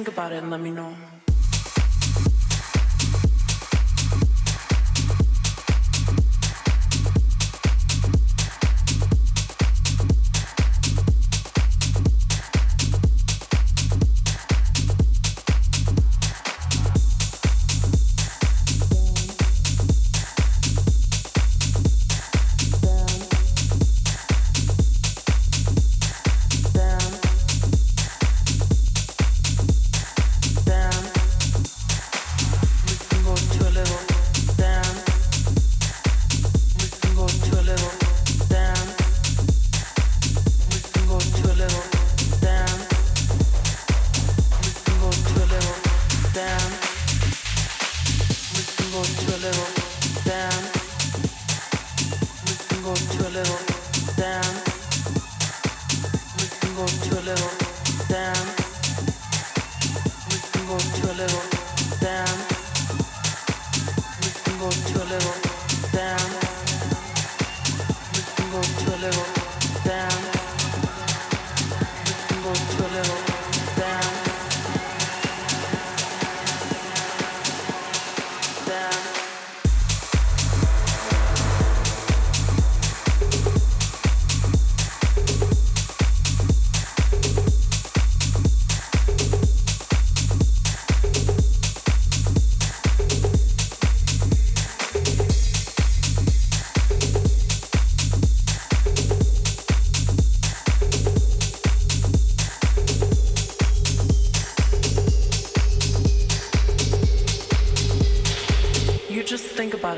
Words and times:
think 0.00 0.16
about 0.16 0.32
it 0.32 0.42
and 0.42 0.50
let 0.50 0.60
me 0.62 0.70
know. 0.70 1.09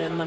in 0.00 0.18
the 0.18 0.24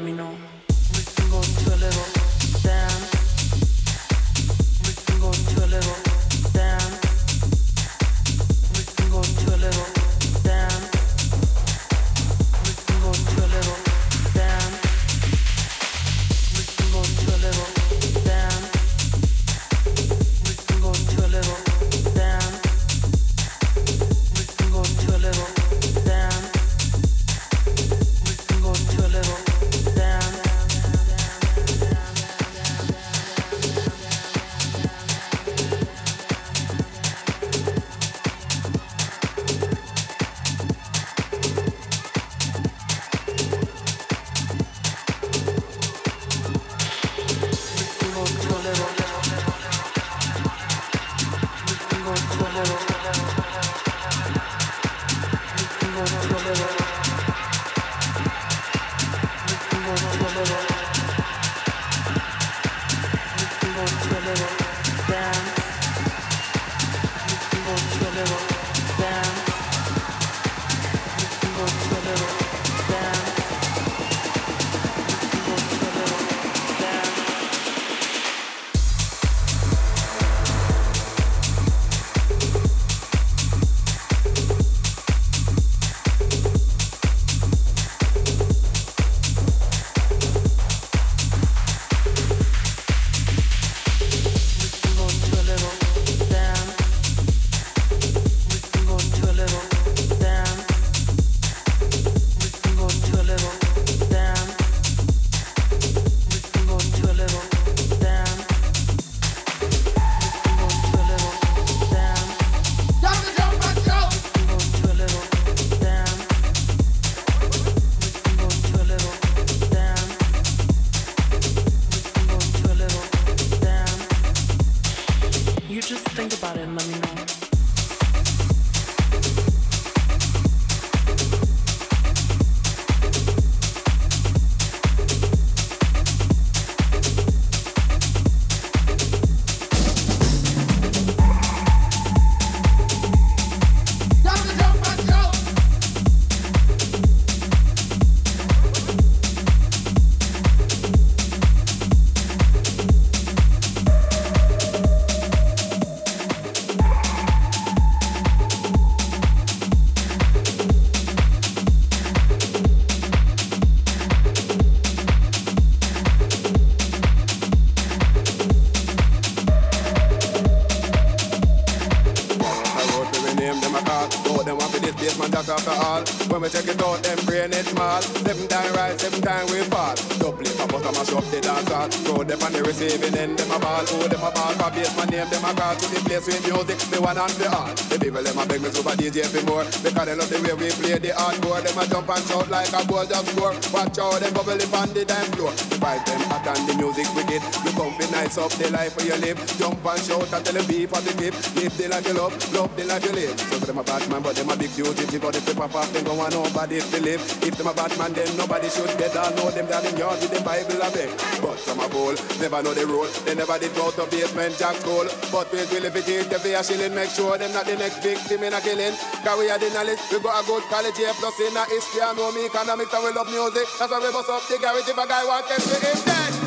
small. 177.66 178.02
Seven 178.02 178.48
time 178.48 178.74
rise, 178.74 179.00
seven 179.00 179.20
time 179.20 179.46
we 179.46 179.60
fall. 179.70 179.94
Double 180.18 180.40
it, 180.40 180.60
I 180.60 180.66
mash 180.92 181.12
up 181.12 181.24
the 181.30 181.40
dance 181.40 181.70
hall. 181.70 181.88
Throw 181.88 182.24
them 182.24 182.42
on 182.42 182.52
the 182.52 182.62
receiving 182.62 183.14
end, 183.16 183.38
them 183.38 183.50
a 183.50 183.58
ball. 183.76 184.00
Oh, 184.00 184.08
them 184.08 184.24
a 184.24 184.30
ball 184.32 184.52
for 184.56 184.70
base, 184.72 184.94
my 184.96 185.04
name, 185.06 185.28
them 185.28 185.44
a 185.44 185.52
call 185.52 185.76
to 185.76 185.86
the 185.92 186.00
place 186.08 186.26
with 186.26 186.40
music. 186.48 186.78
The 186.88 186.98
one 187.00 187.18
and 187.18 187.36
the 187.36 187.46
all. 187.52 187.68
The 187.92 187.96
people 188.00 188.22
them 188.22 188.38
a 188.38 188.44
beg 188.46 188.62
me 188.62 188.68
super 188.72 188.96
DJ 188.96 189.26
for 189.28 189.44
more. 189.44 189.64
Because 189.84 190.06
they 190.06 190.16
love 190.16 190.30
the 190.30 190.38
way 190.40 190.54
we 190.56 190.68
play 190.80 190.96
the 190.96 191.12
hardcore. 191.12 191.60
Them 191.60 191.76
a 191.76 191.84
jump 191.86 192.08
and 192.08 192.24
shout 192.24 192.48
like 192.48 192.72
a 192.72 192.80
ball 192.86 193.04
just 193.04 193.28
score. 193.32 193.54
Watch 193.72 193.98
out, 194.00 194.20
them 194.20 194.32
bubble 194.32 194.56
up 194.56 194.74
on 194.76 194.88
the 194.96 195.04
dance 195.04 195.28
floor. 195.36 195.52
The 195.52 195.76
vibe 195.76 196.04
them 196.06 196.22
hot 196.32 196.46
and 196.48 196.64
the 196.64 196.74
music 196.80 197.08
wicked. 197.12 197.42
You 197.64 197.72
come 197.76 197.92
be 197.98 198.06
nice 198.12 198.38
up 198.38 198.52
the 198.56 198.66
life 198.72 198.96
where 198.96 199.12
you 199.12 199.18
live. 199.20 199.38
Jump 199.60 199.84
and 199.84 200.00
shout 200.00 200.32
and 200.32 200.42
tell 200.44 200.56
them 200.56 200.66
be 200.66 200.86
positive. 200.86 201.34
Live 201.56 201.74
the 201.76 201.86
life 201.88 202.06
you 202.06 202.14
love, 202.16 202.34
love 202.54 202.72
the 202.76 202.84
life 202.88 203.04
you 203.04 203.12
live. 203.12 203.34
So 203.40 203.60
them 203.60 203.78
a 203.78 203.84
bad 203.84 204.02
man, 204.08 204.22
but 204.22 204.36
them 204.36 204.48
a 204.48 204.56
big 204.56 204.72
fugitive. 204.72 205.20
But 205.20 205.36
if 205.36 205.44
they 205.44 205.54
pop 205.54 205.74
off, 205.74 205.92
them 205.92 206.04
don't 206.04 206.16
want 206.16 206.32
nobody 206.32 206.80
to 206.80 206.98
live. 207.02 207.20
If 207.44 207.56
them 207.56 207.68
a 207.68 207.74
bad 207.74 207.92
man, 207.98 208.12
then 208.12 208.28
nobody 208.36 208.68
should 208.68 208.92
get 208.96 209.12
down. 209.12 209.34
Know 209.36 209.50
them 209.50 209.66
down 209.66 209.84
in 209.84 209.96
yard 209.96 210.20
with 210.20 210.32
the 210.32 210.40
Bible 210.40 210.80
a 210.80 210.88
beg. 210.90 211.10
But 211.42 211.58
some 211.60 211.80
a 211.80 211.88
bowl, 211.88 212.14
never 212.40 212.62
know 212.62 212.72
the 212.72 212.86
rule. 212.86 213.08
They 213.26 213.34
never 213.34 213.58
did 213.66 213.76
go 213.76 213.90
to 213.90 214.06
Basement 214.10 214.54
Jaxx 214.54 214.80
school. 214.80 215.06
But 215.32 215.50
we 215.52 215.58
will 215.58 215.84
if 215.86 215.96
it 215.96 216.08
is 216.08 216.28
the 216.28 216.38
fair 216.38 216.62
shilling, 216.62 216.94
make 216.94 217.10
sure 217.10 217.38
them 217.38 217.52
not 217.52 217.66
the 217.66 217.76
next 217.76 218.02
victim 218.02 218.42
in 218.42 218.54
a 218.54 218.60
killing. 218.60 218.94
Cause 219.24 219.38
we 219.38 219.50
are 219.50 219.58
the 219.58 219.70
knowledge, 219.70 219.98
we 220.10 220.20
got 220.20 220.42
a 220.42 220.46
good 220.46 220.62
college 220.70 220.96
here, 220.96 221.12
plus 221.18 221.38
in 221.40 221.56
a 221.56 221.64
history, 221.66 222.02
I 222.02 222.14
know 222.14 222.30
me 222.32 222.46
economics 222.46 222.92
and 222.94 223.04
we 223.04 223.10
love 223.12 223.30
music. 223.30 223.66
That's 223.78 223.90
why 223.90 223.98
we 223.98 224.12
bust 224.12 224.30
up 224.30 224.42
the 224.46 224.58
garage 224.58 224.88
if 224.88 224.98
a 224.98 225.06
guy 225.06 225.24
wants 225.24 225.50
to 225.50 225.80
dead. 225.80 226.45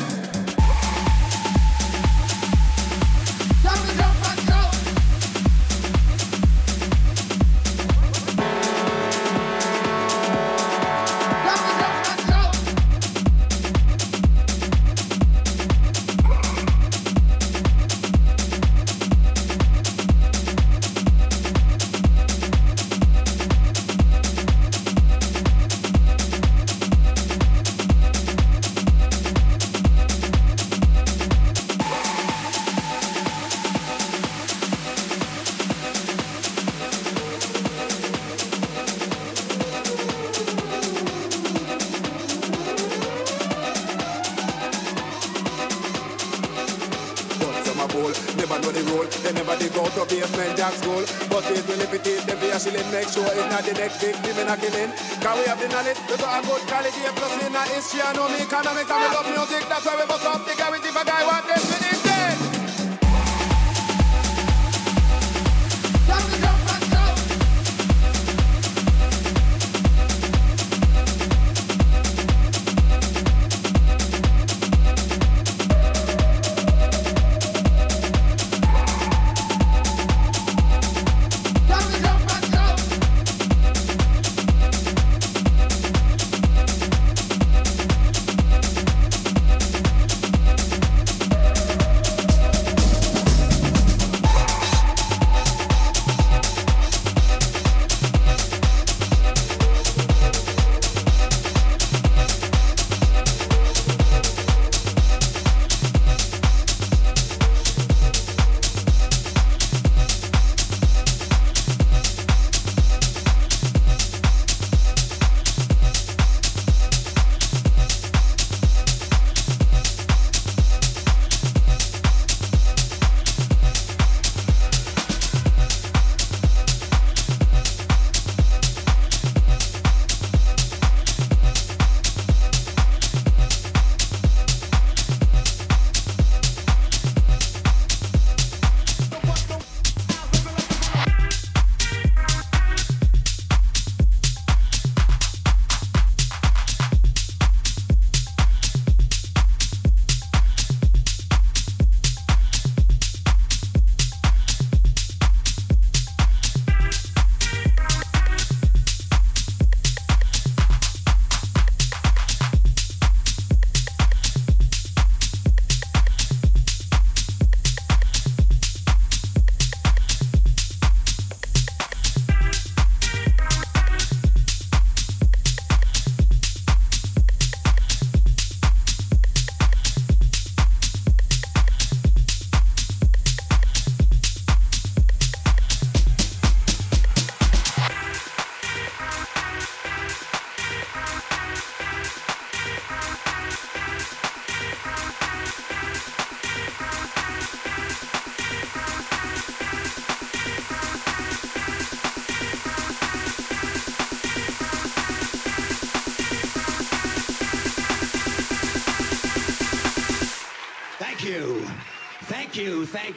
Victim 52.90 54.38
in 54.40 54.48
a 54.48 54.56
killing. 54.56 54.90
Cause 55.22 55.38
we 55.38 55.44
have 55.46 55.60
the 55.60 55.68
knowledge, 55.68 55.98
we 56.10 56.16
got 56.16 56.42
a 56.42 56.46
good 56.46 56.62
quality, 56.66 57.00
plus 57.14 57.46
in 57.46 57.54
a 57.54 57.62
history, 57.70 58.02
I 58.02 58.12
know 58.14 58.28
me 58.28 58.42
economics, 58.42 58.90
and 58.90 59.00
we 59.00 59.08
love 59.14 59.28
music, 59.30 59.62
that's 59.68 59.86
why 59.86 59.94
we 60.00 60.06
bust 60.06 60.26
up 60.26 60.49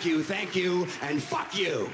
thank 0.03 0.15
you, 0.15 0.21
thank 0.21 0.53
you, 0.53 0.87
and 1.01 1.23
fuck 1.23 1.57
you. 1.57 1.89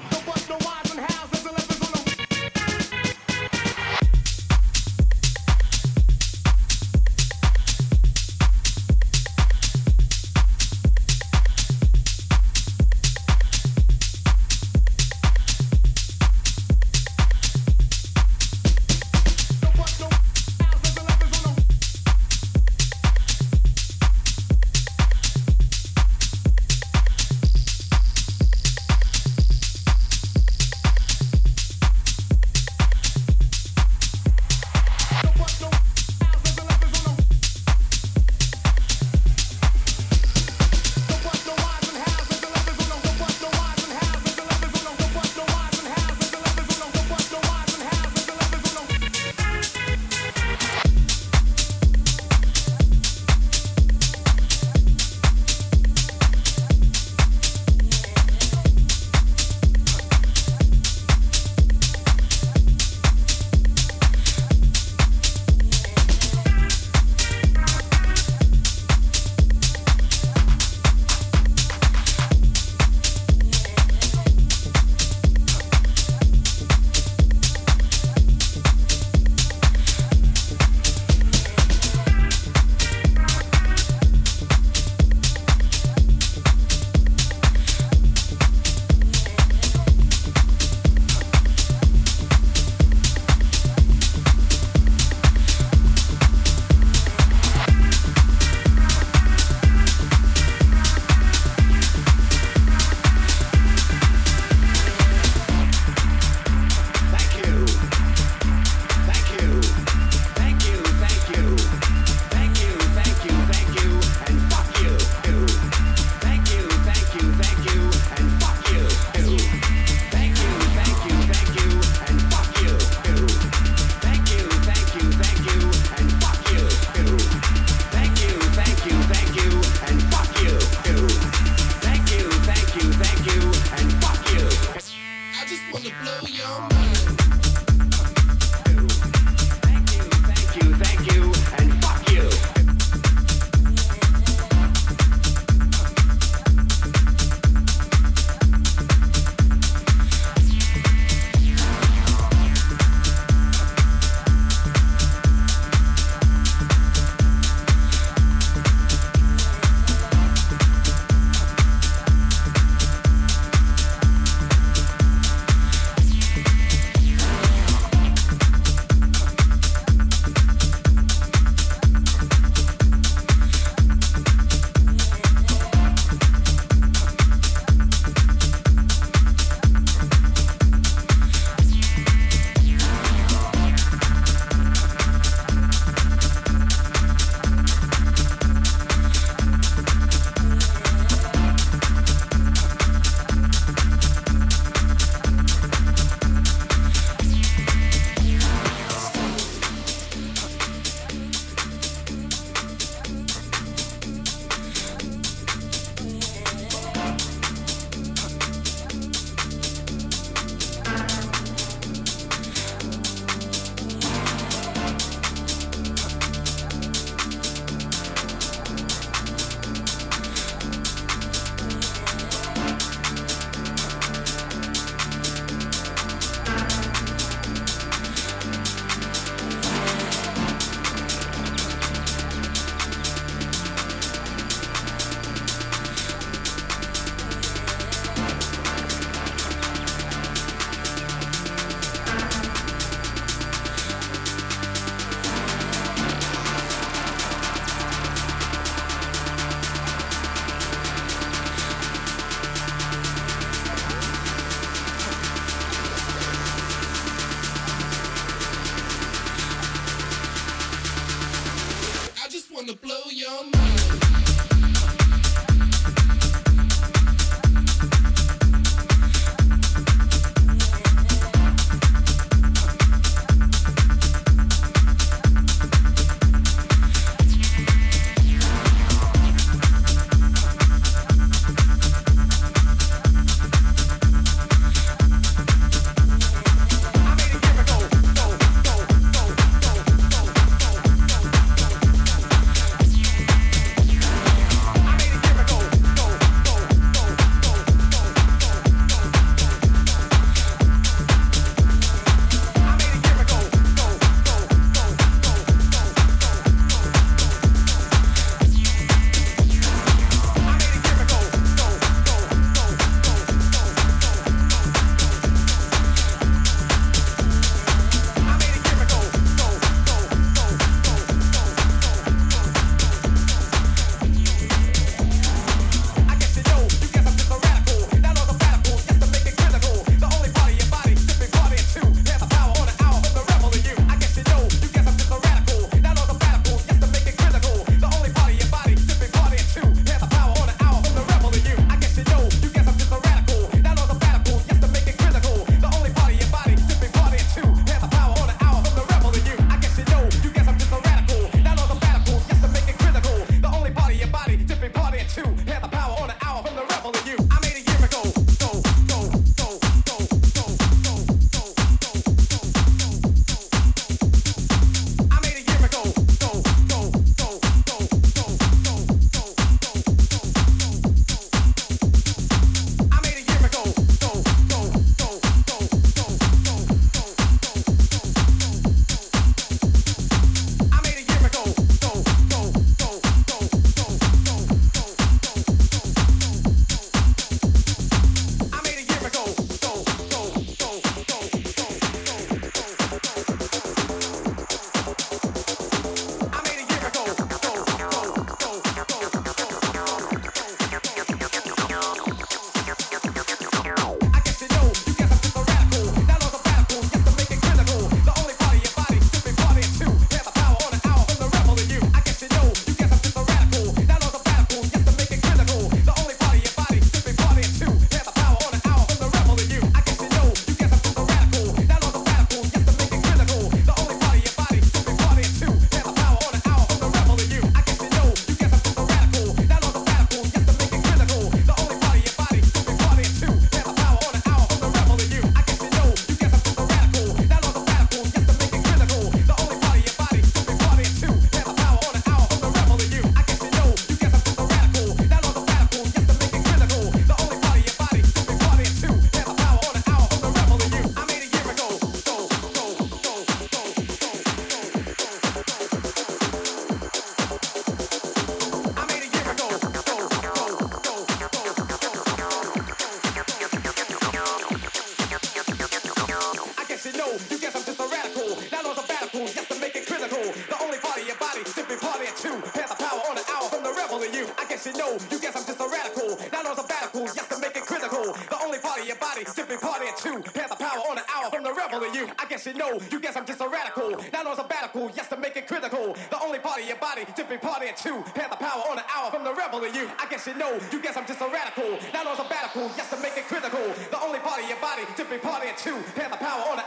You 482.90 483.00
guess 483.00 483.16
I'm 483.16 483.26
just 483.26 483.40
a 483.40 483.48
radical. 483.48 483.98
Now 484.12 484.22
on 484.30 484.36
sabbatical, 484.36 484.90
yes, 484.94 485.08
to 485.08 485.16
make 485.16 485.36
it 485.36 485.48
critical. 485.48 485.94
The 486.10 486.22
only 486.22 486.38
part 486.38 486.60
of 486.60 486.66
your 486.68 486.76
body 486.76 487.02
to 487.04 487.24
be 487.24 487.36
part 487.36 487.62
of 487.62 487.68
you. 487.84 488.04
Have 488.14 488.30
the 488.30 488.38
power 488.38 488.62
on 488.70 488.76
the 488.76 488.86
hour 488.86 489.10
from 489.10 489.24
the 489.24 489.34
rebel 489.34 489.64
in 489.64 489.74
you. 489.74 489.90
I 489.98 490.06
guess 490.06 490.26
you 490.26 490.34
know, 490.34 490.58
you 490.70 490.80
guess 490.80 490.96
I'm 490.96 491.06
just 491.06 491.20
a 491.20 491.26
radical. 491.26 491.78
Now 491.92 492.06
on 492.06 492.16
sabbatical, 492.16 492.70
yes, 492.76 492.90
to 492.90 492.98
make 493.02 493.16
it 493.18 493.26
critical. 493.26 493.62
The 493.90 493.98
only 493.98 494.20
part 494.20 494.42
of 494.42 494.48
your 494.48 494.60
body 494.62 494.86
to 494.86 495.04
be 495.04 495.18
part 495.18 495.42
of 495.42 495.50
you. 495.66 495.74
Have 495.98 496.10
the 496.14 496.22
power 496.22 496.42
on 496.46 496.56
the 496.62 496.66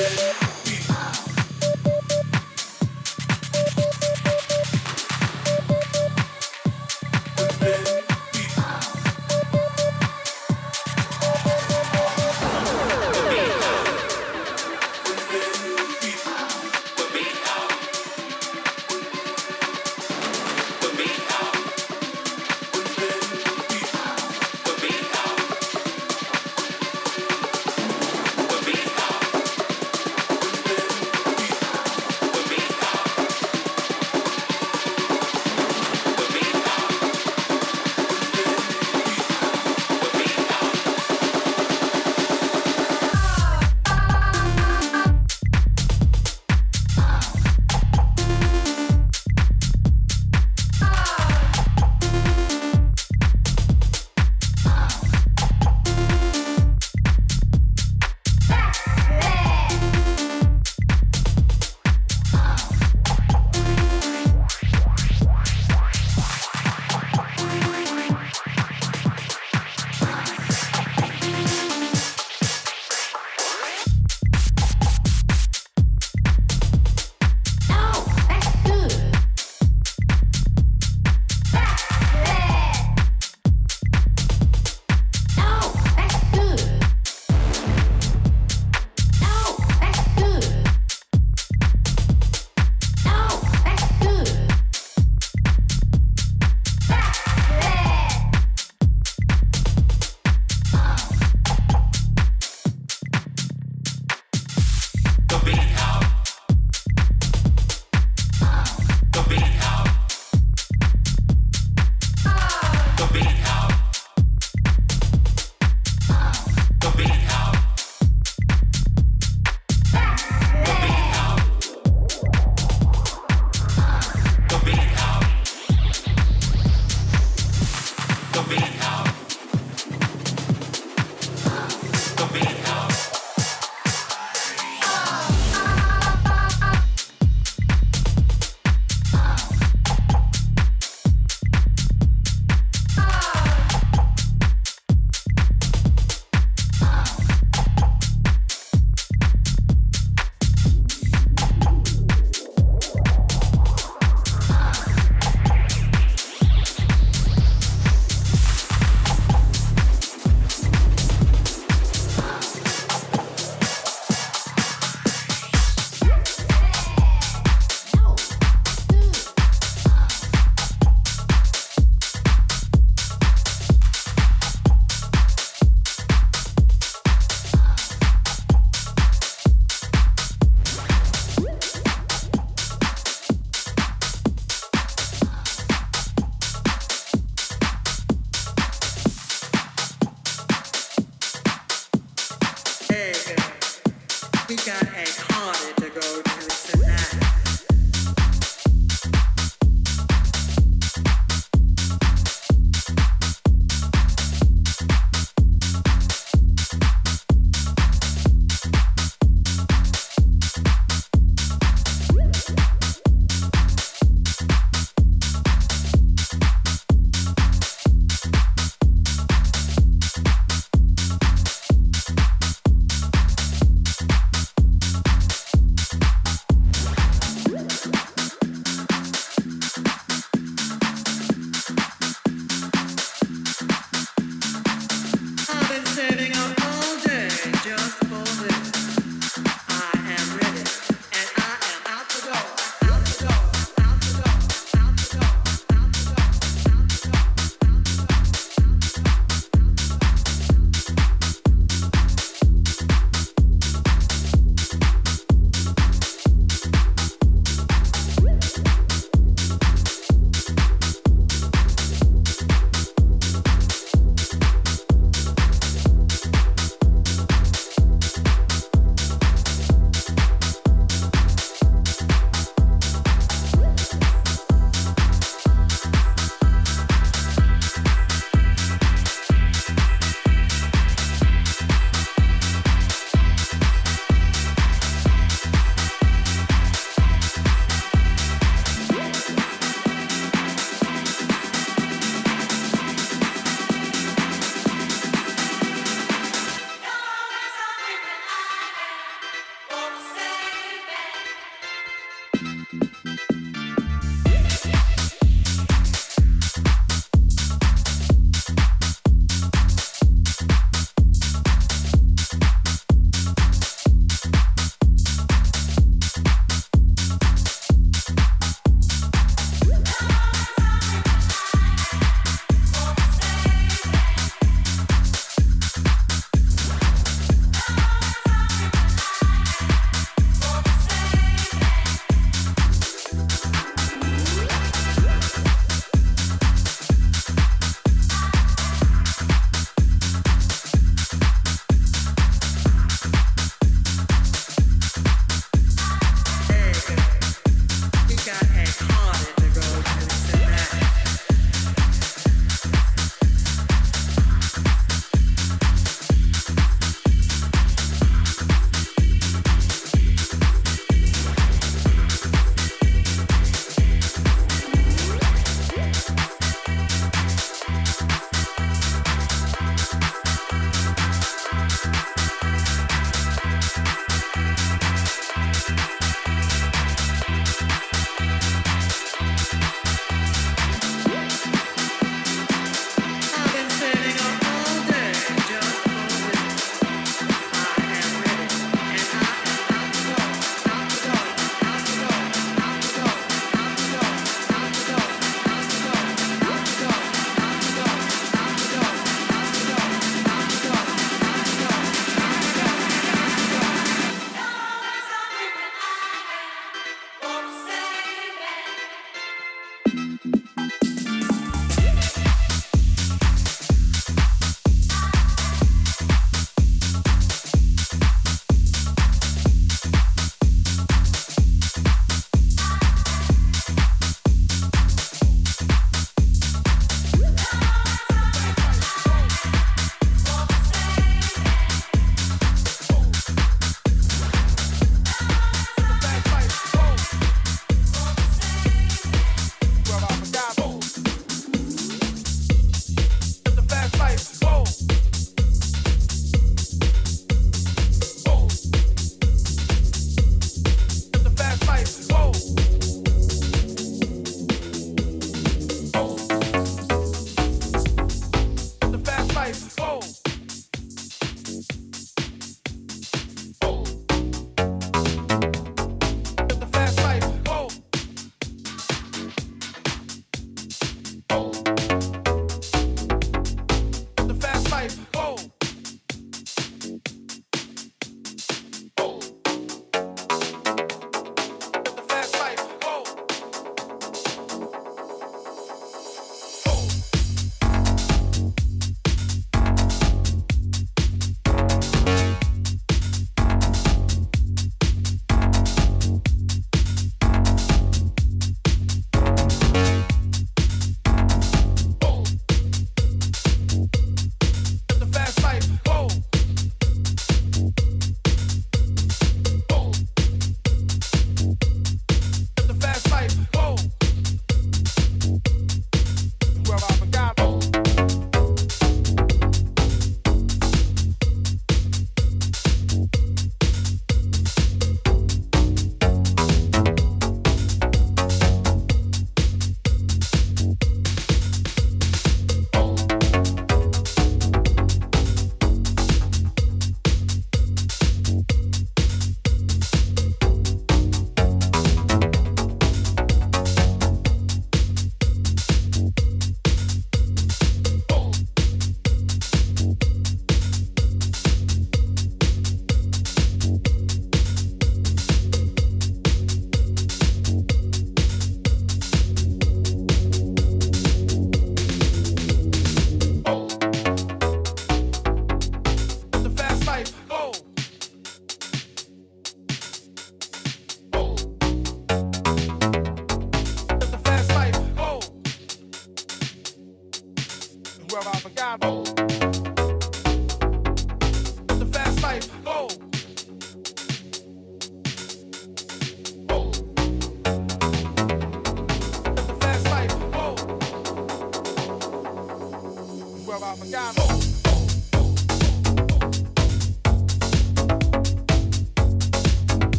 Yeah. 0.00 0.29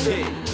G 0.00 0.49